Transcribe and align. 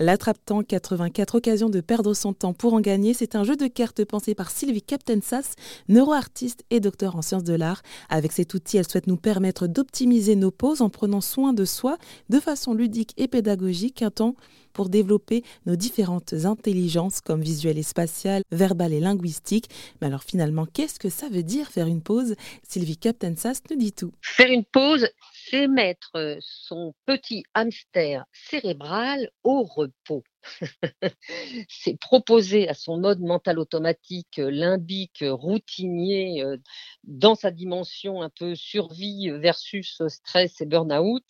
L'attrape-temps 0.00 0.64
84 0.64 1.36
occasions 1.36 1.70
de 1.70 1.80
perdre 1.80 2.14
son 2.14 2.32
temps 2.32 2.52
pour 2.52 2.74
en 2.74 2.80
gagner, 2.80 3.14
c'est 3.14 3.36
un 3.36 3.44
jeu 3.44 3.54
de 3.54 3.68
cartes 3.68 4.04
pensé 4.04 4.34
par 4.34 4.50
Sylvie 4.50 4.82
Captain-Sass, 4.82 5.54
neuroartiste 5.88 6.64
et 6.70 6.80
docteur 6.80 7.14
en 7.14 7.22
sciences 7.22 7.44
de 7.44 7.54
l'art. 7.54 7.80
Avec 8.08 8.32
cet 8.32 8.54
outil, 8.54 8.76
elle 8.76 8.88
souhaite 8.90 9.06
nous 9.06 9.16
permettre 9.16 9.68
d'optimiser 9.68 10.34
nos 10.34 10.50
pauses 10.50 10.82
en 10.82 10.90
prenant 10.90 11.20
soin 11.20 11.52
de 11.52 11.64
soi 11.64 11.96
de 12.28 12.40
façon 12.40 12.74
ludique 12.74 13.12
et 13.18 13.28
pédagogique, 13.28 14.02
un 14.02 14.10
temps 14.10 14.34
pour 14.72 14.88
développer 14.88 15.44
nos 15.64 15.76
différentes 15.76 16.34
intelligences 16.44 17.20
comme 17.20 17.40
visuelle 17.40 17.78
et 17.78 17.84
spatiale, 17.84 18.42
verbale 18.50 18.92
et 18.92 19.00
linguistique. 19.00 19.70
Mais 20.00 20.08
alors 20.08 20.24
finalement, 20.24 20.66
qu'est-ce 20.66 20.98
que 20.98 21.08
ça 21.08 21.28
veut 21.28 21.44
dire 21.44 21.68
faire 21.68 21.86
une 21.86 22.02
pause? 22.02 22.34
Sylvie 22.68 22.98
Captain-Sass 22.98 23.62
nous 23.70 23.76
dit 23.76 23.92
tout. 23.92 24.12
Faire 24.20 24.50
une 24.50 24.64
pause, 24.64 25.06
c'est 25.48 25.68
mettre 25.68 26.38
son 26.40 26.92
petit 27.06 27.44
hamster 27.54 28.24
cérébral 28.32 29.30
au 29.44 29.64
repos. 29.84 30.24
c'est 31.68 31.98
proposer 31.98 32.68
à 32.68 32.74
son 32.74 32.98
mode 32.98 33.20
mental 33.20 33.58
automatique, 33.58 34.36
limbique, 34.36 35.24
routinier, 35.26 36.44
dans 37.04 37.34
sa 37.34 37.50
dimension 37.50 38.22
un 38.22 38.30
peu 38.30 38.54
survie 38.54 39.30
versus 39.30 40.02
stress 40.08 40.60
et 40.60 40.66
burn-out, 40.66 41.24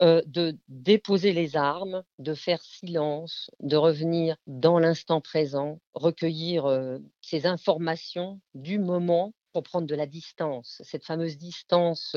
de 0.00 0.58
déposer 0.68 1.32
les 1.32 1.56
armes, 1.56 2.02
de 2.18 2.34
faire 2.34 2.62
silence, 2.62 3.50
de 3.60 3.76
revenir 3.76 4.36
dans 4.46 4.78
l'instant 4.78 5.20
présent, 5.20 5.80
recueillir 5.94 6.98
ces 7.22 7.46
informations 7.46 8.40
du 8.54 8.78
moment 8.78 9.32
pour 9.52 9.62
prendre 9.62 9.86
de 9.86 9.94
la 9.94 10.06
distance, 10.06 10.82
cette 10.84 11.04
fameuse 11.04 11.38
distance 11.38 12.14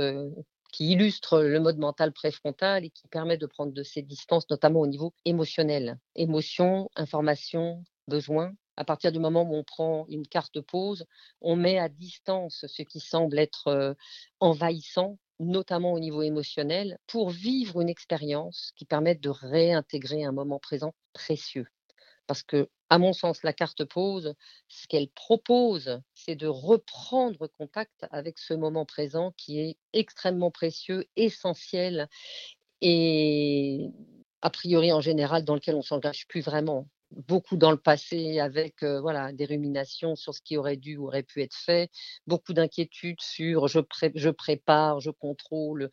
qui 0.72 0.92
illustre 0.92 1.42
le 1.42 1.60
mode 1.60 1.78
mental 1.78 2.12
préfrontal 2.14 2.86
et 2.86 2.90
qui 2.90 3.08
permet 3.08 3.38
de 3.38 3.46
prendre 3.46 3.74
de 3.74 3.84
ces 3.84 4.02
distances, 4.02 4.50
notamment 4.50 4.82
au 4.82 4.88
niveau 4.88 5.14
émotionnel. 5.26 6.00
Émotion, 6.16 6.90
information, 6.96 7.84
besoin. 8.08 8.54
À 8.78 8.86
partir 8.86 9.12
du 9.12 9.20
moment 9.20 9.44
où 9.44 9.56
on 9.56 9.64
prend 9.64 10.06
une 10.08 10.26
carte 10.26 10.62
pause, 10.62 11.06
on 11.42 11.56
met 11.56 11.78
à 11.78 11.90
distance 11.90 12.66
ce 12.68 12.82
qui 12.84 13.00
semble 13.00 13.38
être 13.38 13.68
euh, 13.68 13.94
envahissant, 14.40 15.20
notamment 15.40 15.94
au 15.94 16.00
niveau 16.00 16.22
émotionnel, 16.22 16.98
pour 17.08 17.30
vivre 17.30 17.82
une 17.82 17.90
expérience 17.90 18.72
qui 18.76 18.86
permette 18.86 19.22
de 19.22 19.30
réintégrer 19.30 20.24
un 20.24 20.32
moment 20.32 20.60
présent 20.60 20.94
précieux. 21.14 21.68
Parce 22.32 22.44
que, 22.44 22.70
à 22.88 22.98
mon 22.98 23.12
sens, 23.12 23.44
la 23.44 23.52
carte 23.52 23.84
pause, 23.84 24.36
ce 24.70 24.88
qu'elle 24.88 25.10
propose, 25.10 26.00
c'est 26.16 26.38
de 26.38 26.48
reprendre 26.48 27.48
contact 27.48 28.06
avec 28.10 28.40
ce 28.40 28.54
moment 28.54 28.86
présent 28.86 29.34
qui 29.36 29.60
est 29.60 29.78
extrêmement 29.92 30.50
précieux, 30.50 31.04
essentiel 31.18 32.08
et 32.80 33.90
a 34.42 34.50
priori 34.50 34.94
en 34.94 35.02
général 35.02 35.44
dans 35.44 35.56
lequel 35.56 35.76
on 35.76 35.82
s'engage 35.82 36.26
plus 36.30 36.40
vraiment. 36.40 36.88
Beaucoup 37.28 37.58
dans 37.58 37.72
le 37.72 37.76
passé 37.76 38.40
avec 38.40 38.82
euh, 38.82 39.02
voilà 39.02 39.34
des 39.34 39.44
ruminations 39.44 40.16
sur 40.16 40.34
ce 40.34 40.42
qui 40.42 40.56
aurait 40.56 40.78
dû 40.78 40.96
ou 40.96 41.08
aurait 41.08 41.24
pu 41.24 41.42
être 41.42 41.58
fait, 41.58 41.92
beaucoup 42.28 42.54
d'inquiétudes 42.54 43.20
sur 43.20 43.68
je, 43.68 43.82
je 44.16 44.30
prépare, 44.30 45.02
je 45.02 45.10
contrôle 45.10 45.90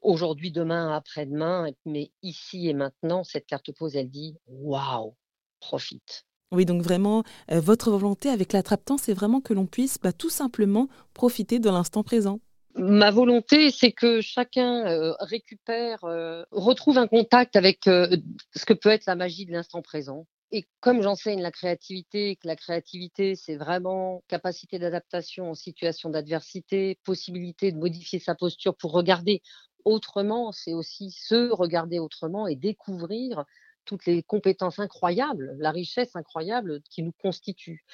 aujourd'hui, 0.00 0.50
demain, 0.50 0.94
après-demain, 0.94 1.70
mais 1.86 2.10
ici 2.22 2.68
et 2.68 2.74
maintenant, 2.74 3.24
cette 3.24 3.46
carte 3.46 3.72
pause, 3.72 3.96
elle 3.96 4.10
dit 4.10 4.36
waouh, 4.46 5.14
profite. 5.60 6.24
Oui, 6.52 6.64
donc 6.64 6.82
vraiment, 6.82 7.22
euh, 7.52 7.60
votre 7.60 7.90
volonté 7.90 8.28
avec 8.28 8.52
l'attrape-temps, 8.52 8.98
c'est 8.98 9.14
vraiment 9.14 9.40
que 9.40 9.54
l'on 9.54 9.66
puisse 9.66 9.98
bah, 9.98 10.12
tout 10.12 10.30
simplement 10.30 10.88
profiter 11.14 11.60
de 11.60 11.70
l'instant 11.70 12.02
présent. 12.02 12.40
Ma 12.74 13.10
volonté, 13.10 13.70
c'est 13.70 13.92
que 13.92 14.20
chacun 14.20 14.86
euh, 14.86 15.12
récupère, 15.20 16.04
euh, 16.04 16.42
retrouve 16.50 16.98
un 16.98 17.06
contact 17.06 17.56
avec 17.56 17.80
ce 17.84 18.64
que 18.66 18.72
peut 18.72 18.90
être 18.90 19.06
la 19.06 19.16
magie 19.16 19.46
de 19.46 19.52
l'instant 19.52 19.82
présent. 19.82 20.26
Et 20.52 20.66
comme 20.80 21.00
j'enseigne 21.02 21.40
la 21.40 21.52
créativité, 21.52 22.34
que 22.34 22.48
la 22.48 22.56
créativité, 22.56 23.36
c'est 23.36 23.54
vraiment 23.54 24.24
capacité 24.26 24.80
d'adaptation 24.80 25.50
en 25.50 25.54
situation 25.54 26.10
d'adversité, 26.10 26.98
possibilité 27.04 27.70
de 27.70 27.78
modifier 27.78 28.18
sa 28.18 28.34
posture 28.34 28.74
pour 28.74 28.90
regarder 28.90 29.42
autrement, 29.84 30.50
c'est 30.50 30.74
aussi 30.74 31.10
se 31.12 31.50
regarder 31.52 31.98
autrement 31.98 32.48
et 32.48 32.56
découvrir 32.56 33.44
toutes 33.90 34.06
les 34.06 34.22
compétences 34.22 34.78
incroyables, 34.78 35.56
la 35.58 35.72
richesse 35.72 36.14
incroyable 36.14 36.80
qui 36.88 37.02
nous 37.02 37.10
constitue. 37.20 37.84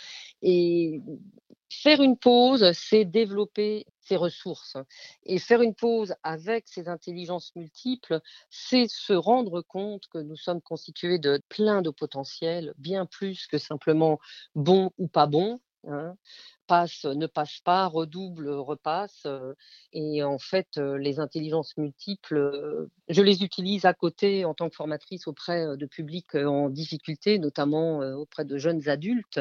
Et 0.42 1.00
faire 1.70 2.02
une 2.02 2.18
pause, 2.18 2.70
c'est 2.72 3.06
développer 3.06 3.86
ses 4.00 4.16
ressources. 4.16 4.76
Et 5.24 5.38
faire 5.38 5.62
une 5.62 5.74
pause 5.74 6.14
avec 6.22 6.68
ces 6.68 6.88
intelligences 6.88 7.56
multiples, 7.56 8.20
c'est 8.50 8.90
se 8.90 9.14
rendre 9.14 9.62
compte 9.62 10.06
que 10.08 10.18
nous 10.18 10.36
sommes 10.36 10.60
constitués 10.60 11.18
de 11.18 11.40
plein 11.48 11.80
de 11.80 11.88
potentiels, 11.88 12.74
bien 12.76 13.06
plus 13.06 13.46
que 13.46 13.56
simplement 13.56 14.18
bon 14.54 14.90
ou 14.98 15.08
pas 15.08 15.26
bon. 15.26 15.60
Hein 15.86 16.16
passe, 16.66 17.04
ne 17.04 17.26
passe 17.26 17.60
pas, 17.64 17.86
redouble, 17.86 18.48
repasse. 18.50 19.26
Et 19.92 20.22
en 20.22 20.38
fait, 20.38 20.76
les 20.76 21.20
intelligences 21.20 21.76
multiples, 21.76 22.88
je 23.08 23.22
les 23.22 23.42
utilise 23.42 23.84
à 23.84 23.94
côté 23.94 24.44
en 24.44 24.54
tant 24.54 24.68
que 24.68 24.76
formatrice 24.76 25.26
auprès 25.26 25.76
de 25.76 25.86
publics 25.86 26.34
en 26.34 26.70
difficulté, 26.70 27.38
notamment 27.38 27.98
auprès 28.00 28.44
de 28.44 28.58
jeunes 28.58 28.88
adultes, 28.88 29.40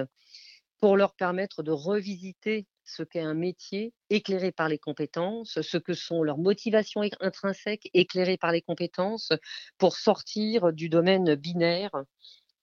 pour 0.80 0.98
leur 0.98 1.16
permettre 1.16 1.64
de 1.64 1.72
revisiter 1.72 2.68
ce 2.84 3.02
qu'est 3.02 3.22
un 3.22 3.34
métier 3.34 3.94
éclairé 4.12 4.52
par 4.52 4.70
les 4.70 4.78
compétences, 4.78 5.60
ce 5.62 5.78
que 5.78 5.94
sont 5.94 6.22
leurs 6.22 6.38
motivations 6.38 7.02
intrinsèques 7.20 7.90
éclairées 7.96 8.38
par 8.38 8.52
les 8.52 8.62
compétences, 8.62 9.32
pour 9.80 9.96
sortir 9.96 10.72
du 10.72 10.90
domaine 10.90 11.34
binaire 11.34 12.04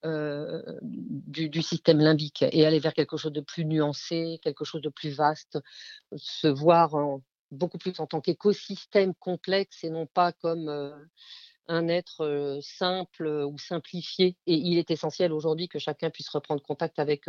euh, 0.04 0.62
du, 0.82 1.62
système 1.62 1.98
limbique 1.98 2.44
et 2.50 2.66
aller 2.66 2.78
vers 2.78 2.94
quelque 2.94 3.16
chose 3.16 3.32
de 3.32 3.40
plus 3.40 3.64
nuancé, 3.64 4.40
quelque 4.42 4.64
chose 4.64 4.82
de 4.82 4.88
plus 4.88 5.10
vaste, 5.10 5.58
se 6.16 6.48
voir 6.48 6.94
beaucoup 7.52 7.78
plus 7.78 7.98
en 8.00 8.06
tant 8.06 8.20
qu'écosystème 8.20 9.14
complexe 9.14 9.84
et 9.84 9.90
non 9.90 10.06
pas 10.06 10.32
comme 10.32 10.68
euh, 10.68 10.90
un 11.68 11.88
être 11.88 12.58
simple 12.62 13.26
ou 13.26 13.58
simplifié. 13.58 14.36
Et 14.46 14.54
il 14.54 14.78
est 14.78 14.90
essentiel 14.90 15.32
aujourd'hui 15.32 15.68
que 15.68 15.78
chacun 15.78 16.10
puisse 16.10 16.28
reprendre 16.28 16.62
contact 16.62 16.98
avec 16.98 17.26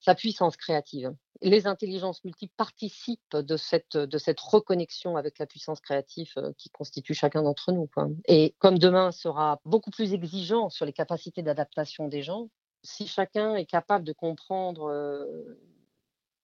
sa 0.00 0.14
puissance 0.14 0.56
créative. 0.56 1.14
Les 1.42 1.66
intelligences 1.66 2.24
multiples 2.24 2.54
participent 2.56 3.36
de 3.36 3.56
cette, 3.56 3.96
de 3.96 4.18
cette 4.18 4.40
reconnexion 4.40 5.16
avec 5.16 5.38
la 5.38 5.46
puissance 5.46 5.80
créative 5.80 6.32
qui 6.56 6.70
constitue 6.70 7.14
chacun 7.14 7.42
d'entre 7.42 7.72
nous. 7.72 7.88
Et 8.26 8.54
comme 8.58 8.78
demain 8.78 9.12
sera 9.12 9.60
beaucoup 9.64 9.90
plus 9.90 10.14
exigeant 10.14 10.70
sur 10.70 10.86
les 10.86 10.92
capacités 10.92 11.42
d'adaptation 11.42 12.08
des 12.08 12.22
gens, 12.22 12.48
si 12.82 13.06
chacun 13.06 13.54
est 13.56 13.66
capable 13.66 14.04
de 14.04 14.12
comprendre 14.12 14.90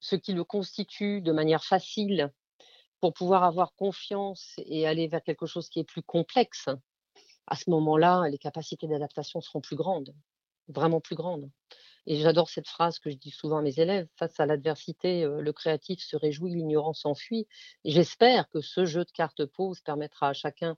ce 0.00 0.16
qui 0.16 0.32
le 0.32 0.44
constitue 0.44 1.20
de 1.22 1.32
manière 1.32 1.64
facile 1.64 2.30
pour 3.00 3.14
pouvoir 3.14 3.44
avoir 3.44 3.74
confiance 3.74 4.54
et 4.58 4.86
aller 4.86 5.08
vers 5.08 5.22
quelque 5.22 5.46
chose 5.46 5.68
qui 5.68 5.80
est 5.80 5.84
plus 5.84 6.02
complexe, 6.02 6.68
à 7.46 7.56
ce 7.56 7.70
moment-là, 7.70 8.28
les 8.28 8.38
capacités 8.38 8.86
d'adaptation 8.86 9.40
seront 9.40 9.60
plus 9.60 9.76
grandes, 9.76 10.14
vraiment 10.68 11.00
plus 11.00 11.16
grandes. 11.16 11.50
Et 12.06 12.16
j'adore 12.16 12.50
cette 12.50 12.68
phrase 12.68 12.98
que 12.98 13.10
je 13.10 13.16
dis 13.16 13.30
souvent 13.30 13.58
à 13.58 13.62
mes 13.62 13.78
élèves, 13.78 14.08
face 14.16 14.38
à 14.40 14.46
l'adversité, 14.46 15.24
euh, 15.24 15.40
le 15.40 15.52
créatif 15.52 16.00
se 16.02 16.16
réjouit, 16.16 16.54
l'ignorance 16.54 17.02
s'enfuit. 17.02 17.46
J'espère 17.84 18.48
que 18.48 18.60
ce 18.60 18.84
jeu 18.84 19.04
de 19.04 19.10
cartes 19.12 19.44
pause 19.44 19.80
permettra 19.80 20.30
à 20.30 20.32
chacun 20.32 20.76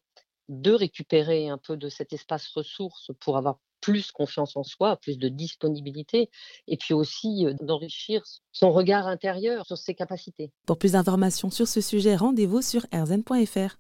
de 0.49 0.73
récupérer 0.73 1.49
un 1.49 1.57
peu 1.57 1.77
de 1.77 1.89
cet 1.89 2.13
espace 2.13 2.49
ressource 2.49 3.11
pour 3.21 3.39
avoir 3.39 3.59
plus 3.81 4.13
confiance 4.13 4.57
en 4.57 4.63
soi, 4.63 4.97
plus 4.97 5.19
de 5.19 5.29
disponibilité, 5.29 6.31
et 6.67 6.77
puis 6.77 6.95
aussi 6.95 7.47
euh, 7.47 7.55
d'enrichir 7.61 8.23
son 8.53 8.71
regard 8.73 9.07
intérieur 9.07 9.67
sur 9.67 9.77
ses 9.77 9.95
capacités. 9.95 10.53
Pour 10.67 10.79
plus 10.79 10.93
d'informations 10.93 11.51
sur 11.51 11.69
ce 11.69 11.81
sujet, 11.81 12.17
rendez-vous 12.17 12.63
sur 12.63 12.87
erzen.fr. 12.93 13.77